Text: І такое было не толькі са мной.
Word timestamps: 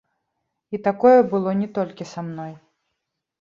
І 0.77 0.79
такое 0.87 1.19
было 1.33 1.53
не 1.61 1.69
толькі 1.77 2.09
са 2.13 2.25
мной. 2.31 2.53